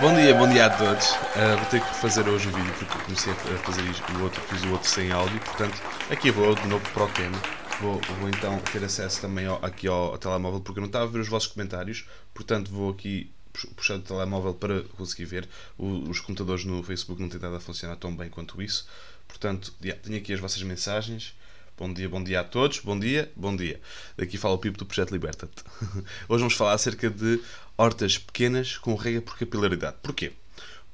[0.00, 1.10] Bom dia, bom dia a todos.
[1.10, 4.40] Uh, vou ter que fazer hoje o vídeo porque eu comecei a fazer o outro,
[4.42, 7.36] fiz o outro sem áudio, portanto, aqui vou de novo para o tema.
[7.80, 11.04] Vou, vou então ter acesso também ao, aqui ao, ao, telemóvel porque eu não estava
[11.04, 13.32] a ver os vossos comentários, portanto vou aqui
[13.74, 15.48] puxar o telemóvel para conseguir ver.
[15.76, 18.86] O, os computadores no Facebook não têm estado a funcionar tão bem quanto isso,
[19.26, 21.34] portanto, yeah, tenho aqui as vossas mensagens.
[21.78, 22.80] Bom dia, bom dia a todos.
[22.80, 23.80] Bom dia, bom dia.
[24.16, 25.62] Daqui fala o Pipo do Projeto Liberta-te.
[26.28, 27.40] Hoje vamos falar acerca de
[27.76, 29.96] hortas pequenas com rega por capilaridade.
[30.02, 30.32] Porquê?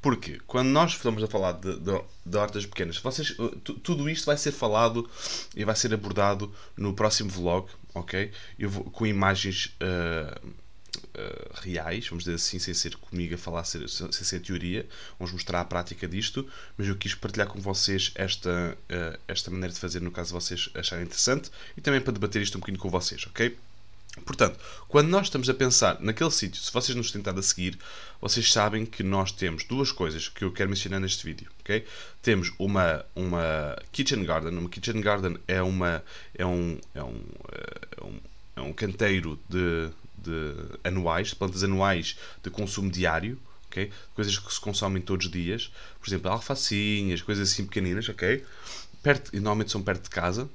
[0.02, 3.34] Porque quando nós estamos a falar de, de, de hortas pequenas, vocês,
[3.82, 5.08] tudo isto vai ser falado
[5.56, 8.30] e vai ser abordado no próximo vlog, ok?
[8.58, 10.52] Eu vou, com imagens uh,
[11.16, 14.86] uh, reais, vamos dizer assim, sem ser comigo a falar, sem, sem ser teoria.
[15.18, 19.72] Vamos mostrar a prática disto, mas eu quis partilhar com vocês esta, uh, esta maneira
[19.72, 22.90] de fazer, no caso vocês acharem interessante, e também para debater isto um bocadinho com
[22.90, 23.56] vocês, ok?
[24.24, 27.78] Portanto, quando nós estamos a pensar naquele sítio, se vocês nos tentarem a seguir,
[28.20, 31.84] vocês sabem que nós temos duas coisas que eu quero mencionar neste vídeo, ok?
[32.22, 34.56] Temos uma, uma kitchen garden.
[34.56, 36.02] Uma kitchen garden é, uma,
[36.34, 37.24] é, um, é, um,
[37.98, 38.20] é, um,
[38.56, 39.90] é um canteiro de,
[40.24, 43.90] de anuais, plantas anuais de consumo diário, ok?
[44.14, 45.72] Coisas que se consomem todos os dias.
[46.00, 48.44] Por exemplo, alfacinhas, coisas assim pequeninas, ok?
[49.02, 50.48] Perto, normalmente são perto de casa.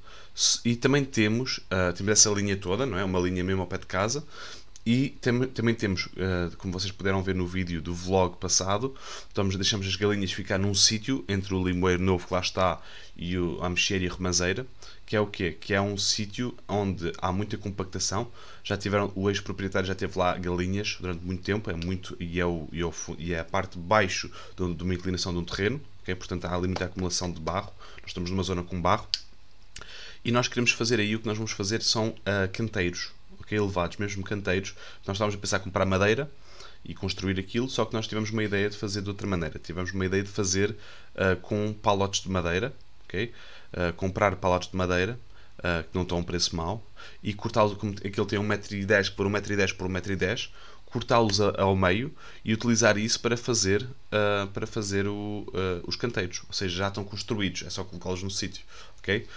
[0.64, 3.04] E também temos, uh, temos essa linha toda, não é?
[3.04, 4.24] Uma linha mesmo ao pé de casa.
[4.92, 8.96] E também temos, uh, como vocês puderam ver no vídeo do vlog passado,
[9.28, 12.82] estamos, deixamos as galinhas ficar num sítio entre o limoeiro novo que lá está
[13.16, 14.66] e o, a mexer e a remazeira,
[15.06, 15.52] que é o quê?
[15.52, 18.32] Que é um sítio onde há muita compactação.
[18.64, 22.46] Já tiveram, o ex-proprietário já teve lá galinhas durante muito tempo, é muito, e é,
[22.48, 25.46] o, e é, o, e é a parte baixo de, de uma inclinação de um
[25.46, 26.16] terreno, okay?
[26.16, 27.72] portanto há ali muita acumulação de barro.
[28.02, 29.08] Nós estamos numa zona com barro
[30.26, 33.12] e nós queremos fazer aí, o que nós vamos fazer são uh, canteiros,
[33.50, 33.58] ok?
[33.58, 34.76] Elevados, mesmo canteiros.
[35.06, 36.32] Nós estávamos a pensar em comprar madeira
[36.86, 39.60] e construir aquilo, só que nós tivemos uma ideia de fazer de outra maneira.
[39.60, 40.72] Tivemos uma ideia de fazer
[41.16, 42.74] uh, com palotes de madeira,
[43.06, 43.34] ok?
[43.74, 45.20] Uh, comprar palotes de madeira,
[45.58, 46.86] uh, que não estão a um preço mau,
[47.24, 50.50] e cortá-los, como aquele tem 1,10m por 1,10m por 1,10m,
[50.86, 52.12] cortá-los ao meio
[52.44, 55.46] e utilizar isso para fazer, uh, para fazer o,
[55.86, 56.42] os canteiros.
[56.48, 58.64] Ou seja, já estão construídos, é só colocá-los no sítio,
[58.98, 59.28] ok?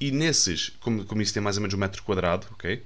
[0.00, 2.82] E nesses, como, como isso tem mais ou menos um metro quadrado, ok?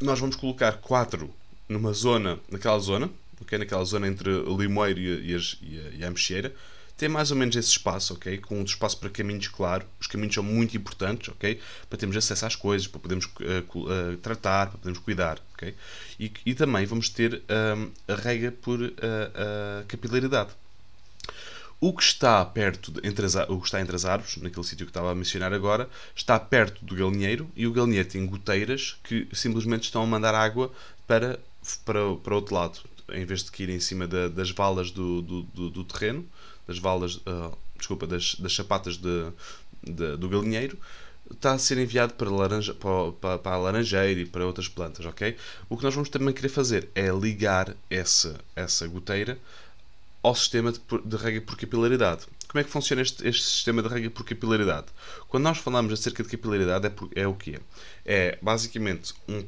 [0.00, 1.34] Nós vamos colocar quatro
[1.68, 3.10] numa zona, naquela zona,
[3.40, 3.58] ok?
[3.58, 6.54] Naquela zona entre limoeiro e e e a mexeira.
[6.96, 8.38] Tem mais ou menos esse espaço, ok?
[8.38, 9.86] Com um espaço para caminhos, claro.
[10.00, 11.60] Os caminhos são muito importantes, ok?
[11.88, 15.74] Para termos acesso às coisas, para podermos uh, uh, tratar, para podermos cuidar, ok?
[16.18, 17.42] E, e também vamos ter
[18.08, 18.92] a rega por uh,
[19.86, 20.50] capilaridade.
[21.80, 24.84] O que está perto de, entre as, o que está entre as árvores, naquele sítio
[24.84, 29.28] que estava a mencionar agora, está perto do galinheiro e o galinheiro tem goteiras que
[29.32, 30.72] simplesmente estão a mandar água
[31.06, 31.38] para,
[31.84, 32.80] para, para outro lado,
[33.12, 36.26] em vez de ir em cima da, das valas do, do, do, do, terreno,
[36.66, 39.30] das valas, uh, desculpa, das, das sapatas de,
[39.80, 40.76] de, do galinheiro,
[41.30, 45.36] está a ser enviado para, laranja, para, para, a laranjeira e para outras plantas, ok?
[45.68, 49.38] O que nós vamos também querer fazer é ligar essa, essa goteira
[50.22, 52.26] ao sistema de, de rega por capilaridade.
[52.48, 54.86] Como é que funciona este, este, sistema de rega por capilaridade?
[55.28, 57.60] Quando nós falamos acerca de capilaridade, é, por, é o quê?
[58.04, 59.46] É basicamente um, uh,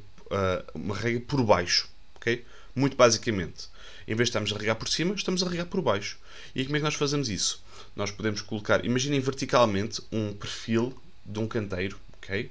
[0.75, 2.45] uma rega por baixo, ok?
[2.75, 3.69] Muito basicamente.
[4.07, 6.19] Em vez de estarmos a regar por cima, estamos a regar por baixo.
[6.55, 7.63] E como é que nós fazemos isso?
[7.97, 10.95] Nós podemos colocar, imaginem verticalmente um perfil
[11.25, 12.51] de um canteiro, ok?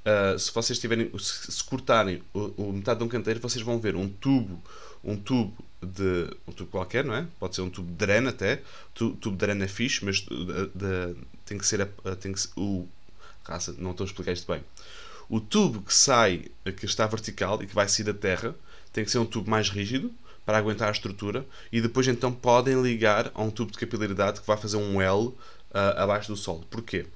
[0.00, 3.78] Uh, se vocês tiverem, se, se cortarem o, o, metade de um canteiro, vocês vão
[3.78, 4.62] ver um tubo,
[5.04, 7.26] um tubo de um tubo qualquer, não é?
[7.38, 8.62] Pode ser um tubo de drena até.
[9.00, 12.40] O tubo de drena é fixe, mas de, de, tem que ser, a, tem que
[12.56, 12.88] o
[13.44, 14.64] raça, não estou a explicar isto bem.
[15.28, 16.46] O tubo que sai,
[16.76, 18.54] que está vertical e que vai sair da terra,
[18.92, 20.12] tem que ser um tubo mais rígido
[20.44, 24.46] para aguentar a estrutura e depois então podem ligar a um tubo de capilaridade que
[24.46, 25.36] vai fazer um L uh,
[25.96, 26.64] abaixo do solo.
[26.70, 27.06] Porquê?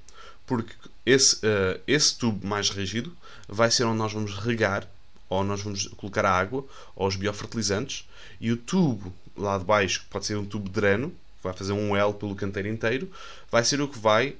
[0.45, 0.73] Porque
[1.05, 3.15] esse, uh, esse tubo mais rígido
[3.47, 4.87] vai ser onde nós vamos regar,
[5.29, 6.65] ou nós vamos colocar a água,
[6.95, 8.07] ou os biofertilizantes,
[8.39, 11.53] e o tubo lá de baixo, que pode ser um tubo de dreno, que vai
[11.53, 13.11] fazer um L pelo canteiro inteiro,
[13.51, 14.35] vai ser o que vai,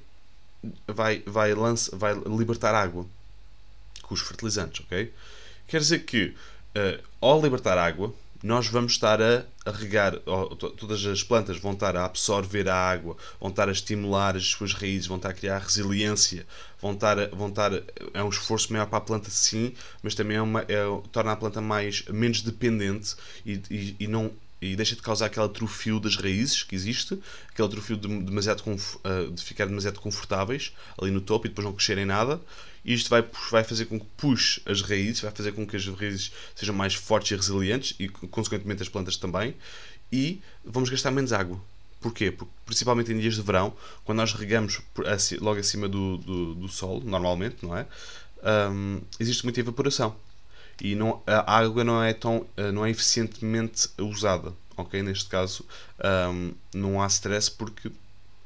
[0.86, 3.06] vai, vai, lance, vai libertar água
[4.02, 5.12] com os fertilizantes, ok?
[5.66, 6.34] Quer dizer que,
[6.76, 8.14] uh, ao libertar água,
[8.46, 10.14] nós vamos estar a, a regar,
[10.78, 14.72] todas as plantas vão estar a absorver a água, vão estar a estimular as suas
[14.72, 16.46] raízes, vão estar a criar resiliência,
[16.80, 17.72] vão estar, vão estar
[18.14, 21.36] é um esforço maior para a planta sim, mas também é uma, é, torna a
[21.36, 26.16] planta mais, menos dependente e, e, e não e deixa de causar aquele atrofio das
[26.16, 27.18] raízes que existe,
[27.48, 28.62] aquele atrofio de, demasiado,
[29.04, 32.40] eh, de ficar demasiado confortáveis ali no topo e depois não crescerem nada.
[32.84, 35.86] E isto vai, vai fazer com que puxe as raízes, vai fazer com que as
[35.86, 39.54] raízes sejam mais fortes e resilientes e, consequentemente, as plantas também.
[40.10, 41.60] e vamos gastar menos água.
[42.00, 42.30] Porquê?
[42.30, 43.74] Porque, principalmente em dias de verão,
[44.04, 44.80] quando nós regamos
[45.40, 47.86] logo acima do, do, do normalmente, não é?
[48.70, 50.14] Um, existe muita evaporação
[50.80, 55.02] e não, a água não é tão eh, não é eficientemente usada ok?
[55.02, 55.64] Neste caso
[56.32, 57.90] um, não há stress porque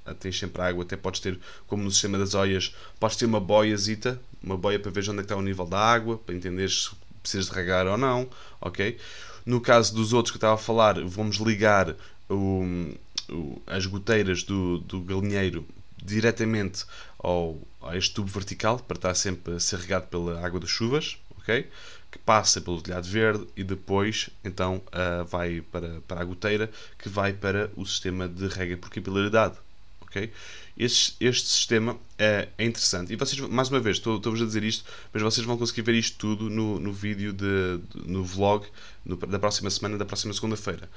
[0.07, 3.41] eh, tens sempre água até podes ter como no sistema das olhas podes ter uma
[3.41, 6.91] boiazita uma boia para ver onde é está o nível da água para entender se
[7.23, 8.29] precisas de regar ou não
[8.61, 8.97] ok?
[9.45, 11.95] No caso dos outros que eu estava a falar vamos ligar
[12.29, 12.95] o,
[13.29, 15.67] o, as goteiras do, do galinheiro
[16.03, 16.85] diretamente
[17.19, 21.19] ao, a este tubo vertical para estar sempre a ser regado pela água das chuvas
[21.39, 21.69] ok
[22.11, 27.09] que passa pelo telhado verde e depois então uh, vai para, para a goteira que
[27.09, 29.57] vai para o sistema de rega por capilaridade.
[30.03, 30.33] Okay?
[30.77, 33.13] Este, este sistema é, é, interessante.
[33.13, 36.17] E vocês, mais uma vez, estou-vos a dizer isto, mas vocês vão conseguir ver isto
[36.19, 38.67] tudo no, no vídeo, de, de no vlog
[39.05, 40.91] no, da próxima semana, da próxima segunda-feira.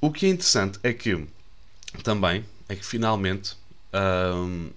[0.00, 1.26] O que é interessante é que
[2.02, 3.52] também é que finalmente
[3.92, 4.72] uh,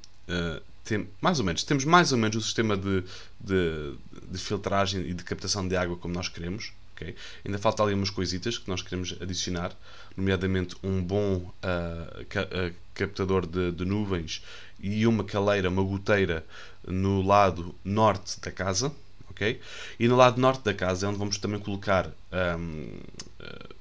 [0.84, 3.04] tem, mais ou menos, temos mais ou menos o sistema de,
[3.40, 3.96] de,
[4.30, 6.74] de, filtragem e de captação de água como nós queremos.
[6.96, 7.16] Okay?
[7.46, 9.76] Ainda falta ali umas coisitas que nós queremos adicionar,
[10.16, 14.44] nomeadamente um bom uh, ca, uh, captador de, de, nuvens
[14.80, 16.46] e uma caleira, uma goteira
[16.86, 18.94] no lado norte da casa.
[19.32, 19.60] Okay?
[20.00, 22.12] E no lado norte da casa é onde vamos também colocar
[22.60, 23.00] um,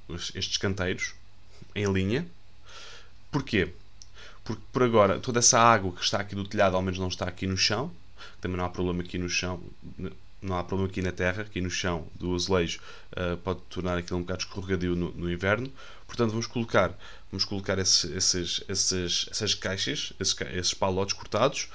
[0.08, 1.14] uh, estes canteiros
[1.75, 2.26] em linha.
[3.31, 3.72] Porquê?
[4.44, 7.26] Porque por agora toda essa água que está aqui do telhado ao menos não está
[7.26, 7.90] aqui no chão,
[8.40, 9.62] também não há problema aqui no chão,
[10.40, 12.80] não há problema aqui na terra, aqui no chão do azulejo
[13.12, 15.72] uh, pode tornar aquilo um bocado escorregadio no, no, inverno,
[16.06, 16.92] portanto vamos colocar,
[17.30, 21.68] vamos colocar esses, esses, esses, essas caixas, esses, esses palotes cortados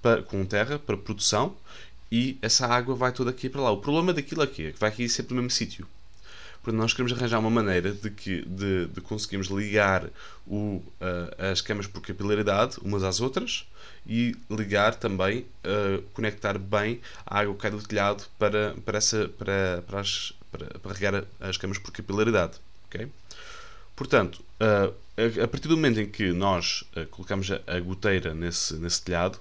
[0.00, 1.56] para, com terra para produção.
[2.12, 3.72] E essa água vai toda aqui para lá.
[3.72, 5.84] O problema daquilo aqui é que vai aqui sempre no mesmo sítio.
[6.64, 10.08] Portanto, nós queremos arranjar uma maneira de, que, de, de conseguirmos ligar
[10.46, 13.66] o, uh, as camas por capilaridade umas às outras
[14.06, 19.28] e ligar também, uh, conectar bem a água que cai do telhado para, para, essa,
[19.28, 22.54] para, para, as, para, para regar as camas por capilaridade.
[22.86, 23.08] Okay?
[23.94, 29.38] Portanto, a, partir do momento em que nós colocamos a, a goteira nesse, nesse telhado,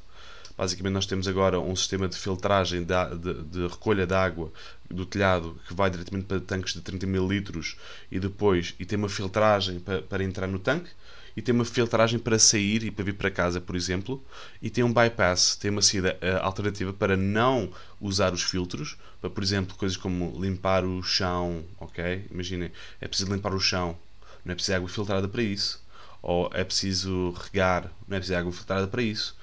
[0.57, 4.51] Basicamente, nós temos agora um sistema de filtragem de, de, de recolha de água
[4.89, 7.75] do telhado que vai diretamente para tanques de 30 mil litros
[8.11, 10.91] e depois e tem uma filtragem para, para entrar no tanque
[11.35, 14.23] e tem uma filtragem para sair e para vir para casa, por exemplo,
[14.61, 19.31] e tem um bypass, tem uma saída uh, alternativa para não usar os filtros, para,
[19.31, 22.27] por exemplo, coisas como limpar o chão, ok?
[22.29, 22.71] Imaginem,
[23.01, 23.97] é preciso limpar o chão,
[24.45, 25.83] não é preciso água filtrada para isso,
[26.21, 29.35] ou é preciso regar, não é preciso água filtrada para isso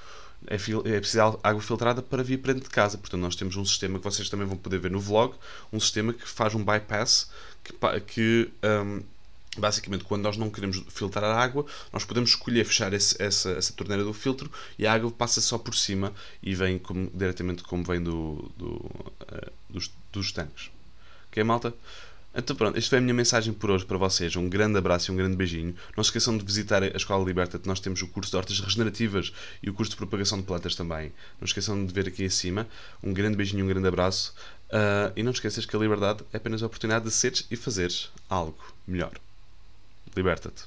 [0.47, 2.99] é, é preciso água filtrada para vir para dentro de casa.
[2.99, 5.35] Portanto, nós temos um sistema que vocês também vão poder ver no vlog,
[5.73, 7.31] um sistema que faz um bypass
[7.63, 9.03] que, que um,
[9.59, 13.73] basicamente quando nós não queremos filtrar a água, nós podemos escolher fechar esse, essa, essa
[13.73, 16.13] torneira do filtro e a água passa só por cima
[16.43, 20.71] e vem como, diretamente como vem do, do uh, dos, dos tanques.
[21.29, 21.75] Ok, malta?
[22.33, 24.35] Então pronto, esta foi a minha mensagem por hoje para vocês.
[24.37, 25.75] Um grande abraço e um grande beijinho.
[25.97, 29.33] Não se esqueçam de visitar a Escola Liberta, nós temos o curso de hortas regenerativas
[29.63, 31.13] e o curso de propagação de plantas também.
[31.41, 32.69] Não se esqueçam de ver aqui acima.
[33.03, 34.33] Um grande beijinho e um grande abraço.
[34.69, 38.11] Uh, e não esqueças que a liberdade é apenas a oportunidade de seres e fazeres
[38.29, 38.57] algo
[38.87, 39.13] melhor.
[40.17, 40.65] Liberta-te.